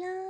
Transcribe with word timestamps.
La 0.00 0.29